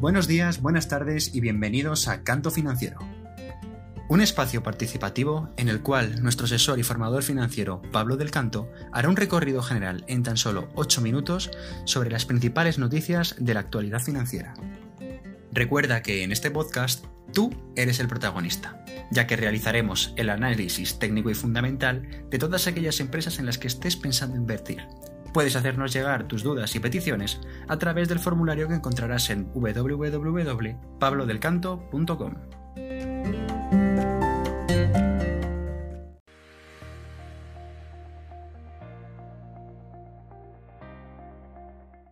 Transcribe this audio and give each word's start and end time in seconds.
Buenos 0.00 0.28
días, 0.28 0.62
buenas 0.62 0.86
tardes 0.86 1.34
y 1.34 1.40
bienvenidos 1.40 2.06
a 2.06 2.22
Canto 2.22 2.52
Financiero. 2.52 3.00
Un 4.08 4.20
espacio 4.20 4.62
participativo 4.62 5.48
en 5.56 5.68
el 5.68 5.82
cual 5.82 6.22
nuestro 6.22 6.44
asesor 6.44 6.78
y 6.78 6.84
formador 6.84 7.24
financiero 7.24 7.82
Pablo 7.90 8.16
del 8.16 8.30
Canto 8.30 8.70
hará 8.92 9.08
un 9.08 9.16
recorrido 9.16 9.60
general 9.60 10.04
en 10.06 10.22
tan 10.22 10.36
solo 10.36 10.68
8 10.76 11.00
minutos 11.00 11.50
sobre 11.84 12.12
las 12.12 12.26
principales 12.26 12.78
noticias 12.78 13.34
de 13.40 13.54
la 13.54 13.60
actualidad 13.60 13.98
financiera. 13.98 14.54
Recuerda 15.50 16.00
que 16.00 16.22
en 16.22 16.30
este 16.30 16.52
podcast 16.52 17.04
tú 17.32 17.50
eres 17.74 17.98
el 17.98 18.06
protagonista, 18.06 18.84
ya 19.10 19.26
que 19.26 19.34
realizaremos 19.34 20.14
el 20.14 20.30
análisis 20.30 21.00
técnico 21.00 21.28
y 21.30 21.34
fundamental 21.34 22.24
de 22.30 22.38
todas 22.38 22.68
aquellas 22.68 23.00
empresas 23.00 23.40
en 23.40 23.46
las 23.46 23.58
que 23.58 23.66
estés 23.66 23.96
pensando 23.96 24.36
invertir 24.36 24.86
Puedes 25.38 25.54
hacernos 25.54 25.92
llegar 25.92 26.26
tus 26.26 26.42
dudas 26.42 26.74
y 26.74 26.80
peticiones 26.80 27.40
a 27.68 27.78
través 27.78 28.08
del 28.08 28.18
formulario 28.18 28.66
que 28.66 28.74
encontrarás 28.74 29.30
en 29.30 29.48
www.pablodelcanto.com. 29.54 32.34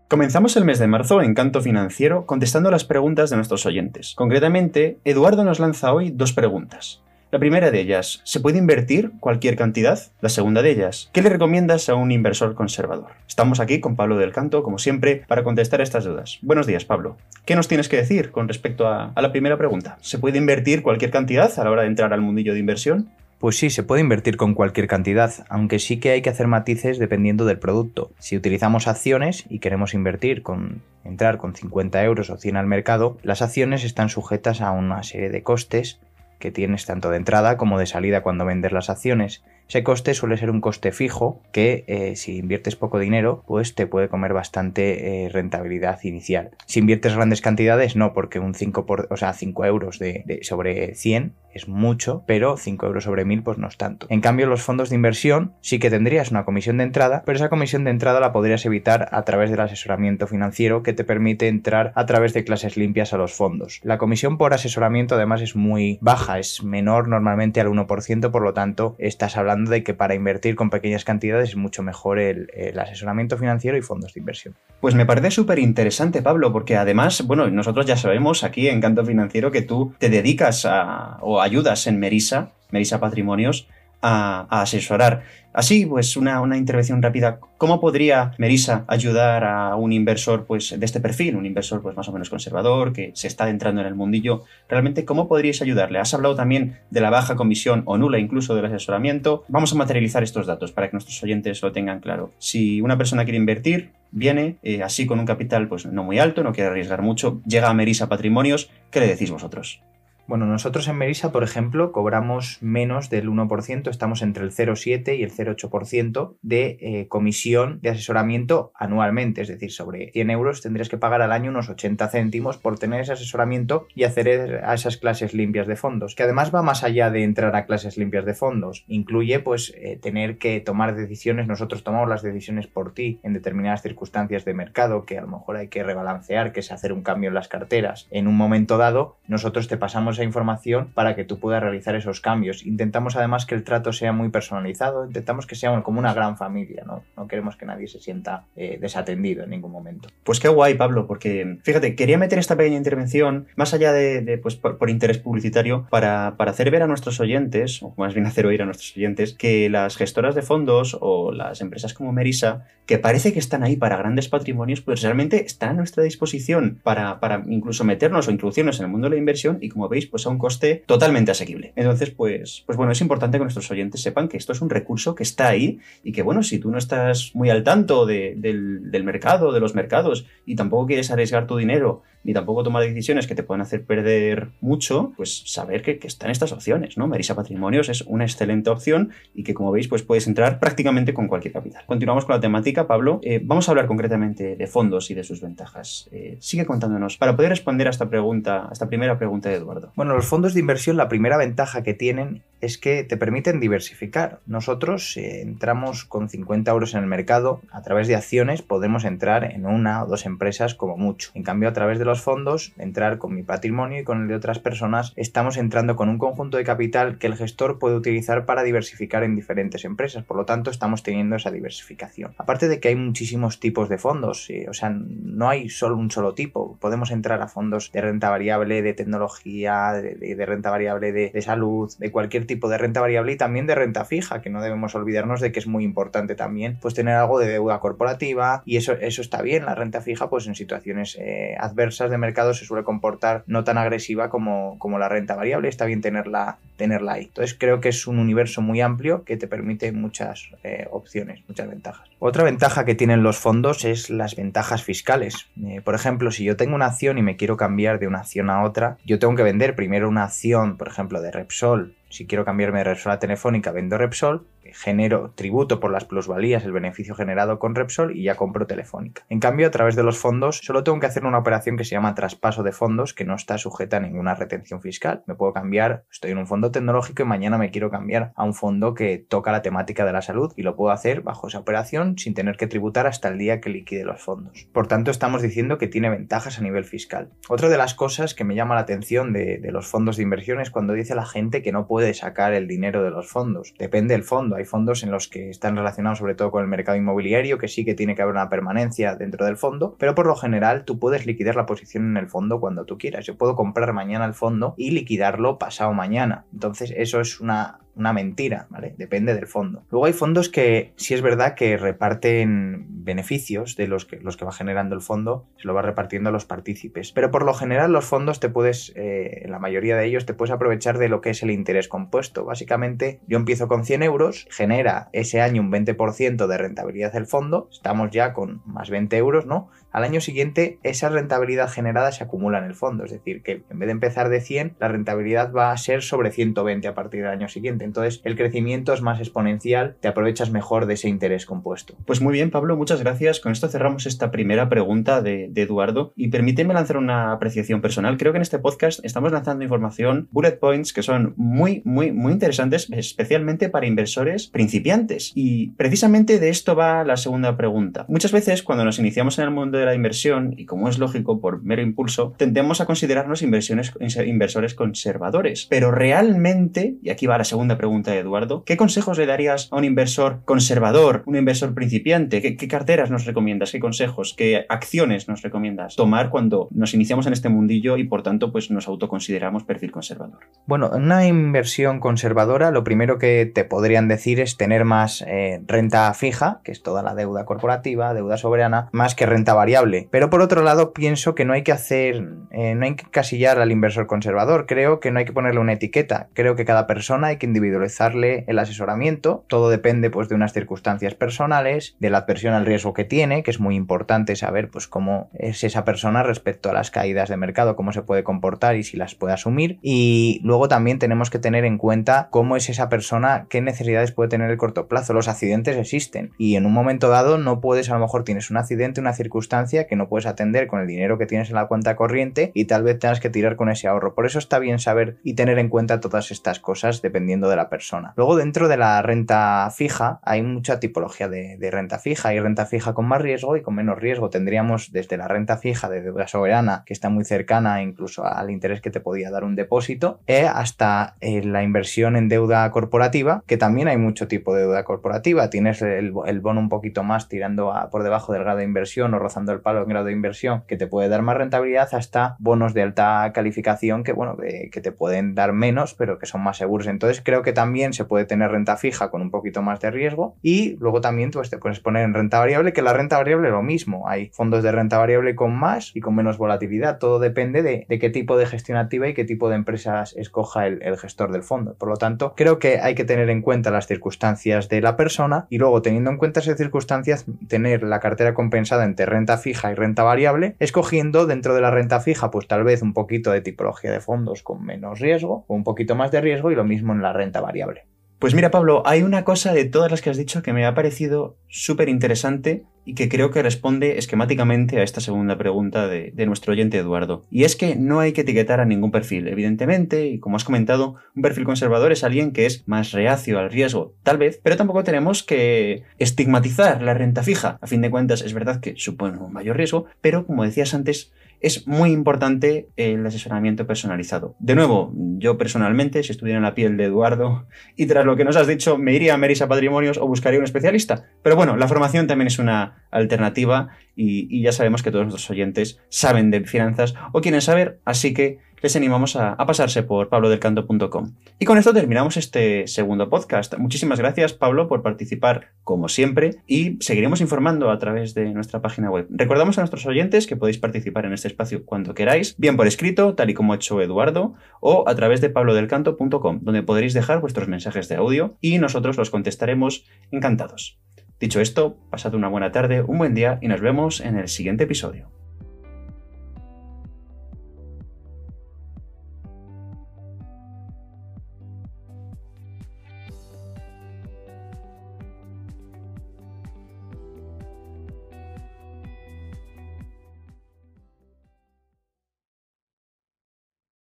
Comenzamos 0.07 0.57
el 0.57 0.65
mes 0.65 0.79
de 0.79 0.87
marzo 0.87 1.21
en 1.21 1.35
Canto 1.35 1.61
Financiero 1.61 2.27
contestando 2.27 2.71
las 2.71 2.85
preguntas 2.85 3.31
de 3.31 3.35
nuestros 3.35 3.67
oyentes. 3.67 4.15
Concretamente, 4.15 5.01
Eduardo 5.05 5.43
nos 5.43 5.59
lanza 5.59 5.93
hoy 5.93 6.11
dos 6.11 6.33
preguntas. 6.33 7.03
La 7.33 7.41
primera 7.41 7.73
de 7.73 7.81
ellas, 7.81 8.21
¿se 8.23 8.39
puede 8.39 8.59
invertir 8.59 9.11
cualquier 9.19 9.57
cantidad? 9.57 9.99
La 10.21 10.29
segunda 10.29 10.63
de 10.63 10.71
ellas, 10.71 11.11
¿qué 11.13 11.23
le 11.23 11.29
recomiendas 11.29 11.89
a 11.89 11.97
un 11.97 12.13
inversor 12.13 12.55
conservador? 12.55 13.11
Estamos 13.27 13.59
aquí 13.59 13.81
con 13.81 13.97
Pablo 13.97 14.17
del 14.17 14.31
Canto, 14.31 14.63
como 14.63 14.79
siempre, 14.79 15.25
para 15.27 15.43
contestar 15.43 15.81
estas 15.81 16.05
dudas. 16.05 16.39
Buenos 16.43 16.69
días, 16.69 16.85
Pablo. 16.85 17.17
¿Qué 17.45 17.57
nos 17.57 17.67
tienes 17.67 17.89
que 17.89 17.97
decir 17.97 18.31
con 18.31 18.47
respecto 18.47 18.87
a, 18.87 19.13
la 19.17 19.33
primera 19.33 19.59
pregunta? 19.59 19.99
¿Se 20.03 20.21
puede 20.21 20.39
invertir 20.39 20.83
cualquier 20.83 21.11
cantidad 21.11 21.53
a 21.59 21.65
la 21.65 21.71
hora 21.73 21.83
de 21.83 21.89
entrar 21.89 22.13
al 22.13 22.21
mundillo 22.21 22.53
de 22.53 22.61
inversión? 22.61 23.11
Pues 23.41 23.59
sí, 23.59 23.71
se 23.71 23.83
puede 23.83 24.03
invertir 24.03 24.37
con 24.37 24.55
cualquier 24.55 24.87
cantidad, 24.87 25.33
aunque 25.49 25.81
sí 25.81 25.99
que 25.99 26.13
hay 26.13 26.23
que 26.23 26.31
hacer 26.31 26.47
matices 26.47 27.01
dependiendo 27.01 27.45
del 27.45 27.59
producto. 27.59 28.13
Si 28.21 28.37
utilizamos 28.37 28.87
acciones 28.87 29.47
y 29.51 29.59
queremos 29.59 29.95
invertir 29.95 30.43
con 30.43 30.81
entrar 31.05 31.39
con 31.39 31.57
50 31.57 32.03
euros 32.05 32.31
o 32.31 32.37
100 32.37 32.57
al 32.57 32.67
mercado, 32.67 33.19
las 33.25 33.43
acciones 33.43 33.83
están 33.83 34.11
sujetas 34.11 34.61
a 34.61 34.71
una 34.71 35.03
serie 35.03 35.29
de 35.29 35.43
costes 35.43 35.99
que 36.39 36.51
tienes 36.51 36.87
tanto 36.87 37.11
de 37.11 37.17
entrada 37.17 37.57
como 37.57 37.79
de 37.79 37.87
salida 37.87 38.23
cuando 38.23 38.45
vendes 38.45 38.73
las 38.73 38.91
acciones. 38.91 39.43
Ese 39.69 39.83
coste 39.83 40.15
suele 40.15 40.37
ser 40.37 40.51
un 40.51 40.61
coste 40.61 40.93
fijo 40.93 41.41
que 41.51 41.85
eh, 41.89 42.15
si 42.15 42.39
inviertes 42.39 42.77
poco 42.77 42.99
dinero 42.99 43.43
pues 43.47 43.75
te 43.75 43.87
puede 43.87 44.09
comer 44.09 44.33
bastante 44.33 45.25
eh, 45.25 45.29
rentabilidad 45.29 45.99
inicial. 46.05 46.51
Si 46.67 46.79
inviertes 46.79 47.17
grandes 47.17 47.41
cantidades 47.41 47.97
no 47.97 48.13
porque 48.13 48.39
un 48.39 48.55
5, 48.55 48.87
por, 48.87 49.09
o 49.11 49.17
sea, 49.17 49.33
5 49.33 49.65
euros 49.65 49.99
de, 49.99 50.39
sobre 50.43 50.95
100 50.95 51.33
es 51.57 51.69
mucho, 51.69 52.23
pero 52.27 52.57
5 52.57 52.87
euros 52.87 53.05
sobre 53.05 53.25
1000 53.25 53.43
pues 53.43 53.59
no 53.59 53.69
es 53.69 53.77
tanto. 53.77 54.07
En 54.11 54.21
cambio, 54.21 54.47
los 54.47 54.63
fondos 54.63 54.91
de 54.91 54.97
inversión 54.97 55.55
sí 55.61 55.79
que 55.79 55.91
tendrías 55.91 56.31
una 56.31 56.45
comisión 56.45 56.79
de 56.79 56.85
entrada, 56.85 57.23
pero 57.27 57.37
esa 57.37 57.49
comisión 57.49 57.85
de 57.85 57.91
entrada 57.91 58.21
la 58.21 58.33
podrías 58.33 58.65
evitar 58.65 59.09
a 59.13 59.23
través 59.23 59.51
del 59.51 59.61
asesoramiento 59.61 60.27
financiero 60.27 60.83
que 60.83 60.93
te 60.93 61.05
permite 61.05 61.49
entrar 61.49 61.93
a 61.95 62.07
través 62.07 62.33
de 62.33 62.45
clases 62.45 62.77
limpias 62.77 63.13
a 63.13 63.19
los 63.19 63.33
fondos. 63.33 63.81
La 63.83 63.99
comisión 63.99 64.39
por 64.39 64.55
asesoramiento 64.55 65.15
además 65.15 65.41
es 65.43 65.57
muy 65.57 65.99
baja, 66.01 66.39
es 66.39 66.63
menor 66.63 67.09
normalmente 67.09 67.61
al 67.61 67.69
1%, 67.69 68.31
por 68.31 68.43
lo 68.43 68.55
tanto 68.55 68.95
estás 68.99 69.37
hablando 69.37 69.71
de 69.71 69.83
que 69.83 69.95
para 69.95 70.15
invertir 70.15 70.55
con 70.55 70.71
pequeñas 70.71 71.05
cantidades 71.05 71.51
es 71.51 71.57
mucho 71.57 71.83
mejor 71.83 72.19
el, 72.19 72.49
asesoramiento 72.79 73.39
financiero 73.39 73.77
y 73.77 73.83
fondos 73.83 74.15
de 74.15 74.21
inversión. 74.21 74.55
Pues 74.81 74.95
me 74.95 75.07
parece 75.07 75.31
súper 75.31 75.59
interesante, 75.59 76.23
Pablo, 76.23 76.53
porque 76.53 76.77
además, 76.77 77.23
bueno, 77.27 77.49
nosotros 77.51 77.87
ya 77.87 77.97
sabemos 77.97 78.45
aquí 78.45 78.69
en 78.69 78.81
Canto 78.81 79.05
Financiero 79.05 79.51
que 79.51 79.63
tú 79.63 79.95
te 79.99 80.11
dedicas 80.11 80.67
a, 80.67 81.19
ayudas 81.47 81.87
en 81.87 81.99
Merisa, 81.99 82.51
Merisa 82.71 83.01
Patrimonios, 83.01 83.67
a, 84.03 84.47
asesorar. 84.63 85.23
Así, 85.53 85.87
pues 85.87 86.17
una, 86.19 86.41
una, 86.43 86.59
intervención 86.59 87.01
rápida. 87.01 87.41
¿Cómo 87.57 87.81
podría 87.81 88.33
Merisa 88.37 88.85
ayudar 88.89 89.45
a 89.45 89.75
un 89.77 89.93
inversor 89.93 90.45
pues, 90.45 90.79
de 90.79 90.85
este 90.85 91.01
perfil, 91.01 91.35
un 91.35 91.47
inversor 91.47 91.81
pues, 91.81 91.97
más 91.97 92.09
o 92.09 92.13
menos 92.13 92.29
conservador, 92.29 92.93
que 92.93 93.13
se 93.15 93.27
está 93.27 93.45
adentrando 93.45 93.81
en 93.81 93.87
el 93.87 93.95
mundillo? 93.95 94.45
Realmente, 94.69 95.07
¿cómo 95.07 95.29
podríais 95.29 95.63
ayudarle? 95.63 95.99
Has 95.99 96.13
hablado 96.13 96.35
también 96.35 96.77
de 96.91 97.01
la 97.01 97.09
baja 97.09 97.37
comisión 97.37 97.83
o 97.87 97.97
nula 97.97 98.19
incluso 98.19 98.55
del 98.55 98.67
asesoramiento. 98.67 99.45
Vamos 99.49 99.73
a 99.73 99.77
materializar 99.77 100.23
estos 100.23 100.47
datos 100.47 100.73
para 100.73 100.89
que 100.89 100.93
nuestros 100.93 101.23
oyentes 101.23 101.63
lo 101.63 101.73
tengan 101.73 102.01
claro. 102.01 102.33
Si 102.39 102.83
una 102.83 102.99
persona 102.99 103.25
quiere 103.25 103.39
invertir, 103.39 103.93
viene 104.11 104.57
eh, 104.63 104.83
así 104.83 105.07
con 105.07 105.19
un 105.19 105.27
capital 105.27 105.69
pues, 105.69 105.87
no 105.87 106.05
muy 106.05 106.19
alto, 106.19 106.43
no 106.43 106.53
quiere 106.53 106.69
arriesgar 106.69 107.01
mucho, 107.01 107.41
llega 107.47 107.71
a 107.71 107.75
Merisa 107.75 108.11
Patrimonios, 108.11 108.71
¿qué 108.91 109.01
le 109.01 109.07
decís 109.07 109.31
vosotros? 109.31 109.81
Bueno, 110.29 110.47
nosotros 110.47 110.89
en 110.89 110.97
Merisa, 110.97 111.31
por 111.31 111.45
ejemplo, 111.45 111.93
cobramos 111.93 112.59
menos 112.61 113.11
del 113.11 113.29
1%, 113.29 113.89
estamos 113.89 114.23
entre 114.23 114.43
el 114.43 114.51
0,7 114.51 115.17
y 115.17 115.23
el 115.23 115.31
0,8% 115.31 116.35
de 116.43 116.79
eh, 116.81 117.07
comisión 117.07 117.79
de 117.81 117.91
asesoramiento 117.91 118.73
anualmente, 118.75 119.43
es 119.43 119.49
decir, 119.49 119.71
sobre 119.71 120.11
100 120.11 120.31
euros 120.31 120.63
tendrías 120.63 120.89
que 120.89 120.99
pagar 120.99 121.23
al 121.23 121.31
año 121.31 121.51
unos 121.53 121.69
80 121.69 122.09
céntimos 122.09 122.59
por 122.59 122.77
tener 122.77 123.03
ese 123.03 123.13
asesoramiento 123.13 123.87
y 123.95 124.03
acceder 124.03 124.65
a 124.65 124.75
esas 124.75 124.97
clases 124.97 125.33
limpias 125.33 125.69
de 125.69 125.77
fondos, 125.77 126.17
que 126.17 126.25
además 126.25 126.53
va 126.53 126.63
más 126.63 126.83
allá 126.83 127.11
de 127.11 127.23
entrar 127.23 127.55
a 127.55 127.65
clases 127.65 127.97
limpias 127.97 128.25
de 128.25 128.35
fondos, 128.35 128.85
incluye 128.89 129.39
pues 129.39 129.73
eh, 129.77 129.97
tener 129.97 130.39
que 130.39 130.61
tomar 130.61 130.97
decisiones, 130.97 131.47
nosotros 131.47 131.85
tomamos 131.85 132.09
las 132.09 132.23
decisiones 132.23 132.67
por 132.67 132.95
ti 132.95 133.21
en 133.23 133.33
determinadas 133.33 133.83
circunstancias 133.83 134.45
de 134.45 134.55
mercado 134.55 135.05
que 135.05 135.19
a 135.19 135.23
lo 135.23 135.29
mejor 135.29 135.57
hay 135.57 135.69
que 135.69 135.85
rebalancear, 135.85 136.53
que 136.53 136.61
es 136.61 136.73
hacer 136.73 136.93
un 136.93 137.03
cambio 137.03 137.29
en 137.29 137.35
las 137.35 137.47
carteras. 137.47 138.09
En 138.11 138.27
un 138.27 138.37
momento 138.37 138.77
dado, 138.77 139.19
nosotros 139.29 139.69
te 139.69 139.77
pasamos 139.77 140.16
esa 140.17 140.25
información 140.25 140.89
para 140.95 141.15
que 141.15 141.25
tú 141.25 141.39
puedas 141.39 141.63
realizar 141.63 141.95
esos 141.95 142.21
cambios. 142.21 142.65
Intentamos 142.65 143.17
además 143.17 143.47
que 143.47 143.55
el 143.55 143.65
trato 143.65 143.93
sea 143.93 144.13
muy 144.13 144.31
personalizado, 144.31 145.07
intentamos 145.07 145.47
que 145.47 145.55
sea 145.55 145.83
como 145.83 145.99
una 145.99 146.15
gran 146.15 146.37
familia, 146.37 146.85
¿no? 146.87 147.05
No 147.17 147.29
queremos 147.29 147.57
que 147.57 147.67
nadie 147.67 147.87
se 147.87 148.01
sienta 148.01 148.45
eh, 148.57 148.79
desatendido 148.81 149.45
en 149.45 149.51
ningún 149.51 149.73
momento. 149.73 150.09
Pues 150.25 150.41
qué 150.41 150.49
guay, 150.49 150.75
Pablo, 150.75 151.07
porque 151.07 151.59
fíjate, 151.63 151.95
quería 151.95 152.19
meter 152.19 152.39
esta 152.39 152.57
pequeña 152.57 152.77
intervención, 152.77 153.47
más 153.57 153.75
allá 153.75 153.93
de, 153.93 154.39
pues, 154.43 154.57
por, 154.57 154.91
interés 154.91 155.19
publicitario, 155.19 155.87
para, 155.91 156.37
para 156.37 156.51
hacer 156.51 156.71
ver 156.71 156.83
a 156.83 156.87
nuestros 156.87 157.21
oyentes, 157.21 157.83
o 157.83 157.95
más 157.97 158.15
bien 158.15 158.27
hacer 158.27 158.47
oír 158.47 158.63
a 158.63 158.65
nuestros 158.65 158.97
oyentes, 158.97 159.35
que 159.35 159.69
las 159.69 159.97
gestoras 159.97 160.35
de 160.35 160.43
fondos 160.43 160.97
o 161.01 161.33
las 161.33 161.61
empresas 161.61 161.95
como 161.95 162.13
Merisa, 162.13 162.65
que 162.87 162.99
parece 162.99 163.33
que 163.33 163.39
están 163.39 163.63
ahí 163.63 163.77
para 163.77 163.97
grandes 163.97 164.29
patrimonios, 164.29 164.81
pues 164.81 165.03
realmente 165.03 165.45
están 165.45 165.71
a 165.71 165.75
nuestra 165.75 166.05
disposición 166.05 166.79
para, 166.83 167.21
para 167.21 167.43
incluso 167.49 167.85
meternos 167.85 168.29
o 168.29 168.31
introducirnos 168.31 168.79
en 168.79 168.87
el 168.87 168.93
mundo 168.93 169.07
de 169.07 169.17
la 169.17 169.19
inversión 169.19 169.59
y 169.61 169.69
como 169.69 169.89
veis, 169.89 170.06
pues 170.11 170.27
a 170.27 170.31
un 170.31 170.39
coste 170.39 170.85
totalmente 170.87 171.31
asequible. 171.31 171.73
Entonces, 171.77 172.11
pues, 172.11 172.63
pues 172.67 172.77
bueno, 172.77 172.93
es 172.93 173.01
importante 173.01 173.39
que 173.39 173.45
nuestros 173.45 173.71
oyentes 173.71 174.03
sepan 174.03 174.29
que 174.29 174.37
esto 174.37 174.53
es 174.53 174.61
un 174.61 174.71
recurso 174.71 175.15
que 175.15 175.23
está 175.23 175.49
ahí 175.49 175.81
y 176.03 176.13
que 176.13 176.23
bueno, 176.23 176.43
si 176.43 176.59
tú 176.59 176.71
no 176.71 176.79
estás 176.79 177.35
muy 177.35 177.51
al 177.51 177.65
tanto 177.65 178.07
del, 178.07 178.91
del 178.91 179.05
mercado, 179.05 179.53
de 179.53 179.61
los 179.61 179.75
mercados 179.75 180.27
y 180.45 180.57
tampoco 180.57 180.87
quieres 180.87 181.11
arriesgar 181.11 181.47
tu 181.47 181.57
dinero 181.57 182.03
ni 182.27 182.33
tampoco 182.33 182.65
tomar 182.65 182.83
decisiones 182.83 183.29
que 183.29 183.37
te 183.37 183.45
puedan 183.45 183.61
hacer 183.61 183.85
perder 183.85 184.49
mucho, 184.61 185.13
pues 185.17 185.45
saber 185.47 185.83
que, 185.83 186.01
están 186.03 186.31
estas 186.31 186.53
opciones, 186.53 186.99
¿no? 186.99 187.07
Marisa 187.07 187.37
Patrimonios 187.37 187.89
es 187.89 188.03
una 188.03 188.25
excelente 188.25 188.69
opción 188.69 189.11
y 189.33 189.45
que 189.45 189.55
como 189.55 189.71
veis, 189.71 189.87
pues 189.87 190.03
puedes 190.03 190.27
entrar 190.27 190.59
prácticamente 190.59 191.15
con 191.15 191.29
cualquier 191.29 191.55
capital. 191.55 191.85
Continuamos 191.87 192.25
con 192.25 192.35
la 192.35 192.41
temática, 192.41 192.89
Pablo. 192.89 193.21
Eh, 193.23 193.41
vamos 193.45 193.69
a 193.69 193.73
hablar 193.73 193.87
concretamente 193.87 194.57
de 194.57 194.67
fondos 194.67 195.11
y 195.13 195.15
de 195.15 195.23
sus 195.23 195.41
ventajas. 195.41 196.09
Eh, 196.11 196.37
sigue 196.41 196.67
contándonos 196.67 197.17
para 197.17 197.37
poder 197.37 197.51
responder 197.51 197.87
a 197.87 197.91
esta 197.91 198.11
pregunta, 198.11 198.67
a 198.69 198.73
esta 198.73 198.89
primera 198.89 199.19
pregunta 199.19 199.49
de 199.49 199.57
Eduardo. 199.57 199.93
Bueno, 199.95 200.15
los 200.15 200.27
fondos 200.27 200.53
de 200.53 200.61
inversión, 200.61 200.97
la 200.97 201.09
primera 201.09 201.37
ventaja 201.37 201.85
que 201.85 201.95
tienen 201.95 202.43
es 202.61 202.79
que 202.79 203.05
te 203.05 203.17
permiten 203.17 203.61
diversificar. 203.61 204.41
Nosotros 204.47 205.17
eh, 205.17 205.43
entramos 205.43 206.05
con 206.05 206.29
50 206.29 206.71
euros 206.71 206.95
en 206.95 207.01
el 207.01 207.07
mercado, 207.07 207.61
a 207.71 207.83
través 207.83 208.09
de 208.09 208.17
acciones 208.17 208.63
podemos 208.63 209.05
entrar 209.05 209.45
en 209.53 209.67
una 209.67 210.03
o 210.03 210.07
dos 210.07 210.27
empresas 210.27 210.75
como 210.75 210.97
mucho. 210.97 211.31
En 211.35 211.43
cambio, 211.43 211.69
a 211.69 211.73
través 211.73 211.99
de 211.99 212.05
los 212.05 212.21
fondos, 212.21 212.73
entrar 212.79 213.19
con 213.19 213.35
mi 213.35 213.43
patrimonio 213.43 214.01
y 214.01 214.05
con 214.05 214.23
el 214.23 214.29
de 214.29 214.35
otras 214.35 214.59
personas, 214.59 215.13
estamos 215.17 215.57
entrando 215.57 215.97
con 215.97 216.09
un 216.09 216.19
conjunto 216.19 216.57
de 216.57 216.65
capital 216.65 217.19
que 217.19 217.27
el 217.27 217.37
gestor 217.37 217.79
puede 217.79 217.97
utilizar 217.97 218.47
para 218.47 218.63
diversificar 218.63 219.23
en 219.23 219.37
diferentes 219.37 219.85
empresas. 219.85 220.25
Por 220.25 220.37
lo 220.37 220.45
tanto, 220.45 220.71
estamos 220.71 221.03
teniendo 221.03 221.37
esa 221.37 221.51
diversificación. 221.51 222.35
Aparte 222.39 222.69
de 222.69 222.81
que 222.81 222.89
hay 222.89 222.97
muchísimos 222.97 223.61
tipos 223.61 223.89
de 223.89 223.99
fondos, 223.99 224.49
o 224.69 224.73
sea, 224.73 224.91
no 224.91 225.49
hay 225.49 225.69
solo 225.69 225.97
un 225.97 226.11
solo 226.11 226.35
tipo. 226.35 226.77
Podemos 226.81 227.11
entrar 227.11 227.43
a 227.43 227.49
fondos 227.49 227.91
de 227.93 228.01
renta 228.01 228.31
variable, 228.31 228.83
de 228.83 228.95
tecnología, 228.95 229.93
de, 229.93 230.47
renta 230.47 230.71
variable 230.71 231.13
de, 231.13 231.31
de 231.31 231.43
salud, 231.43 231.93
de 231.99 232.11
cualquier 232.11 232.46
tipo 232.47 232.69
de 232.69 232.79
renta 232.79 233.01
variable 233.01 233.33
y 233.33 233.37
también 233.37 233.67
de 233.67 233.75
renta 233.75 234.05
fija, 234.05 234.41
que 234.41 234.51
no 234.51 234.63
debemos 234.63 234.95
olvidarnos 234.95 235.41
de 235.41 235.53
que 235.53 235.59
es 235.59 235.67
muy 235.67 235.85
importante 235.85 236.35
también 236.35 236.79
pues 236.81 236.95
tener 236.95 237.15
algo 237.15 237.39
de 237.39 237.49
deuda 237.49 237.81
corporativa 237.81 238.63
y 238.65 238.77
eso, 238.77 238.93
eso 238.93 239.23
está 239.23 239.43
bien. 239.43 239.67
La 239.67 239.75
renta 239.75 240.01
fija 240.01 240.31
pues 240.31 240.47
en 240.47 240.55
situaciones 240.55 241.17
eh, 241.21 241.57
adversas 241.59 242.11
de 242.11 242.19
mercado 242.19 242.55
se 242.55 242.65
suele 242.65 242.85
comportar 242.85 243.45
no 243.47 243.65
tan 243.65 243.79
agresiva 243.79 244.31
como, 244.31 244.79
como 244.79 244.99
la 244.99 245.09
renta 245.09 245.35
variable. 245.35 245.69
Está 245.69 245.85
bien 245.85 246.01
tenerla 246.01 246.59
tenerla 246.77 247.15
ahí. 247.15 247.25
Entonces 247.25 247.57
creo 247.59 247.81
que 247.81 247.89
es 247.89 248.07
un 248.07 248.19
universo 248.19 248.63
muy 248.63 248.81
amplio 248.81 249.25
que 249.25 249.37
te 249.37 249.49
permite 249.49 249.93
muchas 249.93 250.51
eh, 250.63 250.87
opciones, 250.91 251.43
muchas 251.49 251.69
ventajas. 251.69 252.09
Otra 252.19 252.45
ventaja 252.45 252.85
que 252.85 252.95
tienen 252.95 253.23
los 253.23 253.39
fondos 253.39 253.85
es 253.85 254.11
las 254.11 254.37
ventajas 254.37 254.83
fiscales. 254.83 255.49
Eh, 255.65 255.81
por 255.83 255.95
ejemplo, 255.95 256.31
si 256.31 256.45
yo 256.45 256.57
tengo 256.57 256.75
una 256.75 256.87
acción 256.87 257.19
y 257.19 257.23
me 257.23 257.37
quiero 257.37 257.57
cambiar 257.57 257.99
de 257.99 258.07
una 258.07 258.21
acción 258.21 258.51
a 258.51 258.63
otra, 258.63 258.99
yo 259.05 259.19
tengo 259.19 259.35
que 259.35 259.43
vender 259.43 259.75
primero 259.75 260.09
una 260.09 260.25
acción, 260.25 260.77
por 260.77 260.89
ejemplo, 260.89 261.21
de 261.21 261.31
Repsol. 261.31 261.95
Si 262.09 262.27
quiero 262.27 262.45
cambiarme 262.45 262.79
de 262.79 262.85
Repsol 262.85 263.13
a 263.13 263.19
Telefónica, 263.19 263.73
vendo 263.73 263.99
Repsol 263.99 264.47
genero 264.75 265.33
tributo 265.35 265.81
por 265.81 265.91
las 265.91 266.05
plusvalías, 266.05 266.65
el 266.65 266.73
beneficio 266.73 267.15
generado 267.15 267.59
con 267.59 267.75
Repsol 267.75 268.17
y 268.17 268.25
ya 268.25 268.37
compro 268.37 268.67
Telefónica. 268.67 269.25
En 269.29 269.41
cambio, 269.41 269.67
a 269.67 269.71
través 269.71 269.97
de 269.97 270.03
los 270.03 270.19
fondos, 270.19 270.59
solo 270.59 270.85
tengo 270.85 271.01
que 271.01 271.07
hacer 271.07 271.25
una 271.25 271.39
operación 271.39 271.77
que 271.77 271.85
se 271.85 271.91
llama 271.91 272.15
traspaso 272.15 272.63
de 272.63 272.73
fondos 272.73 273.15
que 273.15 273.25
no 273.25 273.35
está 273.35 273.59
sujeta 273.59 273.99
a 273.99 274.01
ninguna 274.01 274.35
retención 274.35 274.81
fiscal. 274.81 275.23
Me 275.27 275.35
puedo 275.35 275.53
cambiar, 275.53 276.05
estoy 276.11 276.31
en 276.31 276.39
un 276.39 276.47
fondo 276.47 276.71
tecnológico 276.71 277.23
y 277.23 277.27
mañana 277.27 277.59
me 277.59 277.71
quiero 277.71 277.91
cambiar 277.91 278.33
a 278.37 278.45
un 278.45 278.55
fondo 278.55 278.95
que 278.95 279.19
toca 279.19 279.53
la 279.53 279.63
temática 279.63 280.05
de 280.05 280.13
la 280.13 280.23
salud 280.23 280.53
y 280.57 280.63
lo 280.63 280.77
puedo 280.77 280.93
hacer 280.93 281.23
bajo 281.23 281.49
esa 281.49 281.59
operación 281.59 282.19
sin 282.19 282.35
tener 282.35 282.57
que 282.57 282.67
tributar 282.67 283.07
hasta 283.07 283.29
el 283.29 283.39
día 283.39 283.61
que 283.61 283.71
liquide 283.71 284.05
los 284.05 284.23
fondos. 284.23 284.69
Por 284.73 284.87
tanto, 284.87 285.11
estamos 285.11 285.43
diciendo 285.43 285.79
que 285.79 285.89
tiene 285.89 286.11
ventajas 286.11 286.59
a 286.59 286.63
nivel 286.63 286.85
fiscal. 286.85 287.31
Otra 287.49 287.69
de 287.69 287.79
las 287.79 287.95
cosas 287.95 288.35
que 288.35 288.45
me 288.45 288.55
llama 288.55 288.75
la 288.75 288.83
atención 288.83 289.33
de, 289.33 289.59
de 289.59 289.73
los 289.73 289.87
fondos 289.87 290.17
de 290.17 290.23
inversión 290.23 290.61
es 290.61 290.71
cuando 290.71 290.93
dice 290.93 291.15
la 291.15 291.27
gente 291.27 291.63
que 291.63 291.73
no 291.73 291.87
puede 291.87 292.15
sacar 292.15 292.53
el 292.53 292.67
dinero 292.67 293.03
de 293.03 293.11
los 293.11 293.29
fondos. 293.29 293.75
Depende 293.79 294.15
del 294.15 294.25
fondo. 294.25 294.56
Hay 294.57 294.65
fondos 294.65 295.03
en 295.03 295.11
los 295.11 295.29
que 295.29 295.51
están 295.51 295.77
relacionados 295.77 296.19
sobre 296.19 296.35
todo 296.35 296.51
con 296.51 296.63
el 296.63 296.69
mercado 296.69 296.99
inmobiliario, 296.99 297.59
que 297.59 297.69
sí 297.69 297.85
que 297.85 297.95
tiene 297.95 298.15
que 298.15 298.23
haber 298.23 298.35
una 298.35 298.49
permanencia 298.49 299.15
dentro 299.15 299.45
del 299.47 299.57
fondo, 299.57 299.97
pero 299.99 300.15
por 300.15 300.27
lo 300.27 300.37
general 300.37 300.85
tú 300.85 300.99
puedes 300.99 301.27
liquidar 301.27 301.57
la 301.57 301.67
posición 301.67 302.11
en 302.11 302.17
el 302.17 302.29
fondo 302.29 302.61
cuando 302.61 302.85
tú 302.85 302.99
quieras. 302.99 303.27
Yo 303.27 303.37
puedo 303.37 303.57
comprar 303.57 303.93
mañana 303.93 304.25
el 304.25 304.35
fondo 304.35 304.75
y 304.77 304.91
liquidarlo 304.91 305.59
pasado 305.59 305.93
mañana. 305.93 306.45
Entonces 306.53 306.93
eso 306.97 307.21
es 307.21 307.41
una 307.41 307.81
una 307.97 308.13
mentira, 308.13 308.67
¿vale? 308.71 308.95
Depende 308.99 309.35
del 309.35 309.47
fondo. 309.47 309.85
Luego 309.91 310.07
hay 310.07 310.13
fondos 310.13 310.49
que 310.49 310.93
sí 310.97 311.15
es 311.15 311.23
verdad 311.23 311.55
que 311.55 311.77
reparten 311.79 312.96
beneficios 313.07 313.75
de 313.77 313.87
los 313.87 314.05
que, 314.05 314.21
los 314.21 314.37
que 314.37 314.45
va 314.45 314.53
generando 314.53 314.95
el 314.95 315.01
fondo, 315.01 315.47
se 315.57 315.67
lo 315.67 315.73
va 315.73 315.81
repartiendo 315.81 316.29
a 316.29 316.33
los 316.33 316.45
partícipes. 316.45 317.13
Pero 317.13 317.31
por 317.31 317.47
lo 317.47 317.55
general 317.55 317.93
los 317.93 318.05
fondos 318.05 318.39
te 318.39 318.51
puedes, 318.51 318.93
eh, 318.97 319.45
en 319.45 319.51
la 319.51 319.59
mayoría 319.59 319.97
de 319.97 320.05
ellos, 320.05 320.27
te 320.27 320.35
puedes 320.35 320.53
aprovechar 320.53 320.99
de 320.99 321.09
lo 321.09 321.23
que 321.23 321.31
es 321.31 321.43
el 321.43 321.51
interés 321.51 321.89
compuesto. 321.89 322.45
Básicamente 322.45 323.21
yo 323.27 323.39
empiezo 323.39 323.69
con 323.69 323.87
100 323.87 324.03
euros, 324.03 324.47
genera 324.51 325.09
ese 325.13 325.41
año 325.41 325.63
un 325.63 325.73
20% 325.73 326.47
de 326.47 326.59
rentabilidad 326.59 327.15
del 327.15 327.27
fondo, 327.27 327.71
estamos 327.73 328.11
ya 328.11 328.35
con 328.35 328.61
más 328.67 328.91
20 328.91 329.17
euros, 329.17 329.47
¿no? 329.47 329.71
Al 329.91 330.05
año 330.05 330.21
siguiente 330.21 330.79
esa 330.83 331.09
rentabilidad 331.09 331.71
generada 331.71 332.13
se 332.13 332.25
acumula 332.25 332.59
en 332.59 332.65
el 332.65 332.75
fondo, 332.75 333.05
es 333.05 333.11
decir, 333.11 333.43
que 333.43 333.63
en 333.71 333.79
vez 333.79 333.87
de 333.87 333.93
empezar 333.93 334.29
de 334.29 334.43
100, 334.43 334.77
la 334.79 334.89
rentabilidad 334.89 335.53
va 335.53 335.71
a 335.71 335.77
ser 335.79 336.03
sobre 336.03 336.31
120 336.31 336.87
a 336.87 336.95
partir 336.95 337.23
del 337.23 337.31
año 337.31 337.49
siguiente 337.49 337.87
entonces 337.87 338.21
el 338.25 338.37
crecimiento 338.37 338.93
es 338.93 339.03
más 339.03 339.21
exponencial, 339.21 339.97
te 340.01 340.09
aprovechas 340.09 340.51
mejor 340.51 340.87
de 340.87 340.95
ese 340.95 341.09
interés 341.09 341.47
compuesto. 341.47 341.95
Pues 342.07 342.21
muy 342.21 342.33
bien, 342.33 342.51
Pablo, 342.51 342.77
muchas 342.77 342.96
gracias. 343.01 343.41
Con 343.41 343.53
esto 343.53 343.69
cerramos 343.69 344.07
esta 344.07 344.31
primera 344.31 344.69
pregunta 344.69 345.23
de, 345.23 345.51
Eduardo 345.57 346.13
y 346.17 346.29
permíteme 346.29 346.75
lanzar 346.75 346.97
una 346.97 347.33
apreciación 347.33 347.81
personal. 347.81 348.17
Creo 348.17 348.33
que 348.33 348.37
en 348.37 348.43
este 348.43 348.59
podcast 348.59 349.05
estamos 349.05 349.33
lanzando 349.33 349.65
información, 349.65 350.29
bullet 350.31 350.59
points, 350.59 350.93
que 350.93 351.03
son 351.03 351.35
muy, 351.37 351.83
muy, 351.85 352.13
muy 352.13 352.33
interesantes, 352.33 352.89
especialmente 352.93 353.69
para 353.69 353.87
inversores 353.87 354.49
principiantes. 354.49 355.33
Y 355.35 355.71
precisamente 355.73 356.39
de 356.39 356.51
esto 356.51 356.77
va 356.77 357.05
la 357.05 357.17
segunda 357.17 357.57
pregunta. 357.57 358.05
Muchas 358.09 358.33
veces 358.33 358.63
cuando 358.63 358.85
nos 358.85 358.99
iniciamos 358.99 359.39
en 359.39 359.45
el 359.45 359.51
mundo 359.51 359.79
de 359.79 359.87
la 359.87 359.95
inversión, 359.95 360.55
y 360.57 360.67
como 360.67 360.89
es 360.89 360.99
lógico 360.99 361.41
por 361.41 361.63
mero 361.63 361.83
impulso, 361.83 362.35
tendemos 362.37 362.81
a 362.81 362.87
considerarnos 362.87 363.43
inversiones, 363.43 363.93
inversores 364.27 364.75
conservadores. 364.75 365.67
Pero 365.69 365.91
realmente, 365.91 366.97
y 367.03 367.11
aquí 367.11 367.27
va 367.27 367.39
la 367.39 367.45
segunda 367.45 367.77
pregunta 367.77 368.13
de 368.13 368.19
Eduardo. 368.19 368.65
¿Qué 368.65 368.77
consejos 368.77 369.19
le 369.19 369.27
darías 369.27 369.69
a 369.71 369.77
un 369.77 369.85
inversor 369.85 370.43
conservador, 370.45 371.23
un 371.27 371.37
inversor 371.37 371.75
principiante? 371.75 372.43
¿Qué, 372.43 372.69
carteras 372.87 373.11
nos 373.11 373.27
recomiendas? 373.27 373.73
¿Qué 373.73 373.81
consejos? 373.81 374.35
¿Qué 374.37 374.65
acciones 374.69 375.29
nos 375.29 375.43
recomiendas 375.43 375.97
tomar 375.97 376.31
cuando 376.31 376.69
nos 376.71 376.95
iniciamos 376.95 377.27
en 377.27 377.33
este 377.33 377.49
mundillo 377.49 377.97
y 377.97 378.05
por 378.05 378.23
tanto 378.23 378.53
pues 378.53 378.71
nos 378.71 378.89
autoconsideramos 378.89 379.65
perfil 379.65 379.91
conservador? 379.91 380.39
Bueno, 380.67 380.91
una 380.95 381.27
inversión 381.27 382.01
conservadora 382.01 382.71
lo 382.71 382.85
primero 382.85 383.19
que 383.19 383.45
te 383.53 383.65
podrían 383.65 384.09
decir 384.09 384.41
es 384.41 384.57
tener 384.57 384.85
más 384.85 385.23
eh, 385.27 385.61
renta 385.67 386.13
fija, 386.15 386.61
que 386.65 386.73
es 386.73 386.83
toda 386.83 387.03
la 387.03 387.15
deuda 387.15 387.45
corporativa, 387.45 388.15
deuda 388.15 388.37
soberana, 388.37 388.89
más 388.93 389.15
que 389.15 389.27
renta 389.27 389.53
variable. 389.53 390.09
Pero 390.11 390.31
por 390.31 390.41
otro 390.41 390.63
lado 390.63 390.93
pienso 390.93 391.35
que 391.35 391.45
no 391.45 391.53
hay 391.53 391.63
que 391.63 391.73
hacer, 391.73 392.25
eh, 392.53 392.75
no 392.75 392.87
hay 392.87 392.95
que 392.95 393.11
casillar 393.11 393.59
al 393.59 393.73
inversor 393.73 394.07
conservador. 394.07 394.67
Creo 394.67 395.01
que 395.01 395.11
no 395.11 395.19
hay 395.19 395.25
que 395.25 395.33
ponerle 395.33 395.61
una 395.61 395.73
etiqueta. 395.73 396.29
Creo 396.35 396.55
que 396.55 396.65
cada 396.65 396.87
persona 396.87 397.29
hay 397.29 397.37
que 397.37 397.47
individualizar 397.47 397.67
individualizarle 397.67 398.45
el 398.47 398.59
asesoramiento. 398.59 399.45
Todo 399.49 399.69
depende 399.71 400.11
pues 400.11 400.29
de 400.29 400.35
unas 400.35 400.53
circunstancias 400.53 401.15
personales, 401.15 401.97
de 401.99 402.11
la 402.11 402.19
adversión 402.19 402.55
al 402.55 402.67
riesgo 402.67 402.76
que 402.95 403.05
tiene, 403.05 403.43
que 403.43 403.51
es 403.51 403.61
muy 403.61 403.77
importante 403.77 404.37
saber 404.37 404.71
pues 404.71 404.87
cómo 404.87 405.31
es 405.35 405.65
esa 405.65 405.85
persona 405.85 406.23
respecto 406.23 406.71
a 406.71 406.73
las 406.73 406.91
caídas 406.91 407.29
de 407.29 407.37
mercado, 407.37 407.77
cómo 407.77 407.93
se 407.93 408.03
puede 408.03 408.25
comportar 408.25 408.77
y 408.77 408.83
si 408.83 408.97
las 408.97 409.15
puede 409.15 409.35
asumir. 409.35 409.79
Y 409.83 410.41
luego 410.43 410.69
también 410.69 410.99
tenemos 410.99 411.31
que 411.31 411.39
tener 411.39 411.65
en 411.65 411.79
cuenta 411.79 412.29
cómo 412.31 412.57
es 412.57 412.69
esa 412.69 412.89
persona, 412.89 413.47
qué 413.49 413.61
necesidades 413.61 414.13
puede 414.13 414.29
tener 414.29 414.51
el 414.51 414.57
corto 414.57 414.89
plazo. 414.89 415.13
Los 415.13 415.29
accidentes 415.29 415.77
existen 415.77 416.33
y 416.39 416.57
en 416.57 416.67
un 416.67 416.73
momento 416.73 417.09
dado 417.09 417.39
no 417.39 417.61
puedes, 417.61 417.91
a 417.91 417.95
lo 417.95 418.01
mejor 418.01 418.25
tienes 418.25 418.51
un 418.51 418.57
accidente, 418.57 419.01
una 419.01 419.13
circunstancia 419.13 419.87
que 419.87 419.97
no 419.97 420.09
puedes 420.09 420.27
atender 420.27 420.67
con 420.67 420.81
el 420.81 420.87
dinero 420.87 421.19
que 421.19 421.27
tienes 421.27 421.49
en 421.49 421.57
la 421.57 421.67
cuenta 421.67 421.97
corriente 421.97 422.51
y 422.55 422.67
tal 422.67 422.83
vez 422.83 422.99
tengas 422.99 423.21
que 423.21 423.31
tirar 423.31 423.57
con 423.57 423.69
ese 423.71 423.89
ahorro. 423.89 424.15
Por 424.15 424.27
eso 424.27 424.39
está 424.39 424.59
bien 424.59 424.79
saber 424.79 425.17
y 425.23 425.35
tener 425.35 425.59
en 425.59 425.69
cuenta 425.69 426.01
todas 426.01 426.31
estas 426.31 426.61
cosas 426.61 427.03
dependiendo 427.03 427.49
de 427.49 427.57
la 427.57 427.69
persona. 427.69 428.13
Luego 428.17 428.37
dentro 428.37 428.69
de 428.69 428.77
la 428.77 429.03
renta 429.03 429.69
fija 429.75 430.21
hay 430.23 430.43
mucha 430.43 430.81
tipología 430.81 431.29
de, 431.29 431.71
renta 431.71 431.99
fija. 431.99 432.31
Hay 432.31 432.41
renta 432.41 432.56
fija 432.65 432.95
con 432.95 433.07
más 433.07 433.21
riesgo 433.21 433.57
y 433.57 433.63
con 433.63 433.75
menos 433.75 433.99
riesgo. 433.99 434.31
Tendríamos 434.31 434.93
desde 434.93 435.19
la 435.19 435.29
renta 435.29 435.59
fija 435.59 435.91
de 435.91 436.01
deuda 436.01 436.27
soberana, 436.27 436.85
que 436.87 436.95
está 436.95 437.11
muy 437.11 437.25
cercana 437.25 437.83
incluso 437.83 438.25
al 438.25 438.51
interés 438.51 438.81
que 438.81 438.91
te 438.91 439.01
podía 439.01 439.31
dar 439.31 439.45
un 439.45 439.57
depósito, 439.57 440.21
eh, 440.27 440.47
hasta 440.47 441.17
eh, 441.21 441.43
la 441.45 441.63
inversión 441.63 442.17
en 442.17 442.29
deuda 442.29 442.71
corporativa, 442.71 443.43
que 443.47 443.57
también 443.57 443.89
hay 443.89 443.99
mucho 443.99 444.29
tipo 444.29 444.55
de 444.55 444.63
deuda 444.63 444.85
corporativa. 444.85 445.51
Tienes 445.51 445.83
el, 445.83 446.13
bono 446.13 446.61
un 446.61 446.69
poquito 446.69 447.03
más 447.03 447.29
tirando 447.29 447.75
por 447.91 448.03
debajo 448.03 448.33
del 448.33 448.43
grado 448.45 448.59
de 448.59 448.65
inversión 448.65 449.13
o 449.13 449.19
rozando 449.19 449.53
el 449.53 449.61
palo 449.61 449.83
en 449.83 449.89
grado 449.89 450.07
de 450.07 450.13
inversión, 450.13 450.63
que 450.67 450.77
te 450.77 450.87
puede 450.87 451.09
dar 451.09 451.23
más 451.23 451.37
rentabilidad, 451.37 451.89
hasta 451.93 452.37
bonos 452.39 452.73
de 452.73 452.83
alta 452.83 453.31
calificación 453.35 454.05
que, 454.05 454.13
bueno, 454.13 454.37
que 454.37 454.81
te 454.81 454.93
pueden 454.93 455.35
dar 455.35 455.53
menos, 455.53 455.95
pero 455.95 456.19
que 456.19 456.27
son 456.27 456.43
más 456.43 456.57
seguros. 456.57 456.87
Entonces 456.87 457.21
creo 457.25 457.43
que 457.43 457.53
también 457.53 457.93
se 457.93 458.05
puede 458.05 458.25
tener 458.25 458.51
renta 458.51 458.77
fija 458.77 459.11
con 459.11 459.23
un 459.23 459.31
poquito 459.31 459.63
más 459.63 459.81
de 459.81 459.91
riesgo 459.91 460.37
y 460.43 460.77
luego 460.77 461.01
también 461.01 461.31
pues, 461.31 461.51
te 461.51 461.59
puedes 461.59 461.81
poner 461.81 462.05
en 462.05 462.15
renta 462.15 462.41
variable, 462.47 462.73
que 462.73 462.83
la 462.83 462.93
renta 462.93 463.19
variable 463.19 463.51
lo 463.51 463.63
mismo. 463.63 464.09
Hay 464.09 464.29
fondos 464.29 464.63
de 464.63 464.71
renta 464.71 464.99
variable 464.99 465.35
con 465.35 465.53
más 465.53 465.91
y 465.95 466.01
con 466.01 466.15
menos 466.15 466.39
volatilidad. 466.39 466.99
Todo 466.99 467.19
depende 467.19 467.63
de, 467.63 467.87
qué 467.99 468.09
tipo 468.09 468.37
de 468.37 468.47
gestión 468.47 468.79
activa 468.79 469.09
y 469.09 469.15
qué 469.15 469.25
tipo 469.25 469.49
de 469.49 469.57
empresas 469.57 470.15
escoja 470.17 470.69
el, 470.69 470.81
el 470.83 470.97
gestor 470.97 471.33
del 471.33 471.43
fondo. 471.43 471.75
Por 471.75 471.89
lo 471.89 471.97
tanto, 471.97 472.35
creo 472.37 472.61
que 472.61 472.79
hay 472.79 472.95
que 472.95 473.05
tener 473.05 473.31
en 473.31 473.43
cuenta 473.43 473.73
las 473.73 473.89
circunstancias 473.89 474.69
de 474.69 474.81
la 474.81 474.97
persona 474.97 475.47
y 475.51 475.59
luego 475.59 475.83
teniendo 475.83 476.11
en 476.11 476.19
cuenta 476.19 476.39
esas 476.39 476.57
circunstancias, 476.57 477.27
tener 477.49 477.83
la 477.83 477.99
cartera 477.99 478.33
compensada 478.33 478.85
entre 478.85 479.07
renta 479.07 479.39
fija 479.39 479.73
y 479.73 479.75
renta 479.75 480.05
variable, 480.05 480.55
escogiendo 480.61 481.27
dentro 481.27 481.53
de 481.53 481.63
la 481.63 481.73
renta 481.73 481.99
fija 481.99 482.31
pues 482.31 482.47
tal 482.47 482.63
vez 482.63 482.81
un 482.81 482.93
poquito 482.93 483.33
de 483.33 483.41
tipología 483.41 483.91
de 483.91 484.01
fondos 484.01 484.45
con 484.45 484.65
menos 484.65 485.01
riesgo 485.01 485.45
o 485.49 485.55
un 485.55 485.65
poquito 485.65 485.97
más 485.97 486.13
de 486.13 486.21
riesgo 486.21 486.53
y 486.53 486.55
lo 486.55 486.65
mismo 486.65 486.93
en 486.93 487.03
la 487.03 487.13
renta 487.13 487.41
variable. 487.41 487.87
Pues 488.19 488.35
mira, 488.35 488.51
Pablo, 488.51 488.83
hay 488.87 489.03
una 489.03 489.25
cosa 489.25 489.53
de 489.53 489.67
todas 489.67 489.91
las 489.91 490.01
que 490.01 490.09
has 490.09 490.17
dicho 490.17 490.43
que 490.43 490.55
me 490.55 490.65
ha 490.65 490.75
parecido 490.75 491.37
súper 491.49 491.91
interesante 491.91 492.65
y 492.87 492.95
que 492.95 493.11
creo 493.11 493.31
que 493.31 493.43
responde 493.43 493.99
esquemáticamente 493.99 494.79
a 494.79 494.83
esta 494.85 495.03
segunda 495.03 495.37
pregunta 495.37 495.87
de, 495.87 496.13
nuestro 496.25 496.53
oyente 496.53 496.79
Eduardo. 496.79 497.25
Y 497.31 497.45
es 497.45 497.57
que 497.57 497.77
no 497.77 498.01
hay 498.01 498.13
que 498.13 498.23
etiquetar 498.23 498.61
a 498.61 498.65
ningún 498.65 498.91
perfil. 498.91 499.29
Evidentemente, 499.29 500.07
y 500.07 500.19
como 500.19 500.37
has 500.37 500.45
comentado, 500.45 500.95
un 501.15 501.23
perfil 501.23 501.45
conservador 501.45 501.93
es 501.93 502.05
alguien 502.05 502.33
que 502.33 502.47
es 502.47 502.67
más 502.67 502.93
reacio 502.93 503.39
al 503.39 503.51
riesgo, 503.51 503.95
tal 504.03 504.17
vez, 504.17 504.41
pero 504.43 504.57
tampoco 504.57 504.83
tenemos 504.83 505.23
que 505.23 505.83
estigmatizar 505.99 506.81
la 506.81 506.95
renta 506.95 507.23
fija. 507.23 507.59
A 507.61 507.67
fin 507.67 507.83
de 507.83 507.91
cuentas, 507.91 508.23
es 508.23 508.33
verdad 508.33 508.61
que 508.61 508.77
supone 508.77 509.19
un 509.19 509.33
mayor 509.33 509.59
riesgo, 509.59 509.87
pero 510.01 510.25
como 510.27 510.45
decías 510.45 510.73
antes, 510.73 511.13
es 511.41 511.67
muy 511.67 511.91
importante 511.91 512.69
el 512.77 513.07
asesoramiento 513.07 513.67
personalizado. 513.67 514.37
De 514.39 514.55
nuevo, 514.55 514.93
yo 515.19 515.39
personalmente, 515.39 516.03
si 516.03 516.13
estuviera 516.13 516.39
en 516.39 516.45
la 516.45 516.55
piel 516.55 516.77
de 516.77 516.85
Eduardo 516.85 517.47
y 517.77 517.87
tras 517.87 518.05
lo 518.05 518.17
que 518.17 518.25
nos 518.25 518.37
has 518.37 518.47
dicho, 518.47 518.79
me 518.79 518.95
iría 518.95 519.15
a 519.15 519.17
Merisa 519.17 519.49
Patrimonios 519.49 519.99
o 519.99 520.07
buscaría 520.07 520.39
un 520.39 520.45
especialista. 520.45 521.05
Pero 521.23 521.37
bueno, 521.37 521.57
la 521.57 521.69
formación 521.69 522.07
también 522.07 522.29
es 522.29 522.39
una 522.39 522.87
alternativa 522.91 523.69
y, 523.95 524.43
ya 524.43 524.53
sabemos 524.53 524.83
que 524.83 524.91
todos 524.91 525.05
nuestros 525.05 525.31
oyentes 525.31 525.81
saben 525.89 526.31
de 526.31 526.45
finanzas 526.45 526.95
o 527.13 527.21
quieren 527.21 527.41
saber, 527.41 527.81
así 527.85 528.15
que 528.15 528.39
les 528.63 528.77
animamos 528.77 529.17
a, 529.17 529.37
pasarse 529.37 529.83
por 529.83 530.09
pablodelcanto.com. 530.09 531.15
Y 531.39 531.45
con 531.45 531.59
esto 531.59 531.73
terminamos 531.73 532.17
este 532.17 532.67
segundo 532.67 533.09
podcast. 533.09 533.57
Muchísimas 533.59 533.99
gracias, 533.99 534.33
Pablo, 534.33 534.69
por 534.69 534.83
participar 534.83 535.53
como 535.63 535.89
siempre 535.89 536.37
y 536.47 536.79
seguiremos 536.81 537.21
informando 537.21 537.71
a 537.71 537.79
través 537.79 538.15
de 538.15 538.33
nuestra 538.33 538.63
página 538.63 538.91
web. 538.91 539.07
Recordamos 539.11 539.59
a 539.59 539.61
nuestros 539.63 539.87
oyentes 539.87 540.27
que 540.27 540.37
podéis 540.37 540.59
participar 540.59 541.07
en 541.07 541.13
este 541.13 541.29
espacio 541.29 541.65
cuando 541.65 541.95
queráis, 541.95 542.35
bien 542.39 542.57
por 542.57 542.67
escrito, 542.67 543.15
tal 543.15 543.31
y 543.31 543.35
como 543.35 543.53
ha 543.53 543.57
hecho 543.57 543.81
Eduardo, 543.81 544.35
o 544.61 544.85
a 544.89 544.95
través 544.95 545.21
de 545.21 545.31
pablodelcanto.com, 545.31 546.41
donde 546.43 546.63
podréis 546.63 546.95
dejar 546.95 547.21
vuestros 547.21 547.49
mensajes 547.49 547.89
de 547.89 547.97
audio 547.97 548.37
y 548.41 548.59
nosotros 548.59 548.97
los 548.97 549.11
contestaremos 549.11 549.85
encantados. 550.11 550.79
Dicho 551.19 551.41
esto, 551.41 551.79
pasad 551.91 552.15
una 552.15 552.29
buena 552.29 552.53
tarde, 552.53 552.83
un 552.83 552.99
buen 552.99 553.15
día 553.15 553.39
y 553.41 553.49
nos 553.49 553.61
vemos 553.61 554.01
en 554.01 554.17
el 554.17 554.29
siguiente 554.29 554.65
episodio. 554.65 555.16